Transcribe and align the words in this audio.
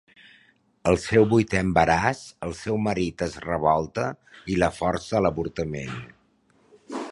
Al 0.91 0.95
seu 1.01 1.27
vuitè 1.33 1.59
embaràs, 1.65 2.21
el 2.47 2.55
seu 2.61 2.79
marit 2.87 3.23
es 3.27 3.37
revolta 3.45 4.07
i 4.55 4.59
la 4.65 4.73
força 4.81 5.15
a 5.21 5.25
l'avortament. 5.27 5.97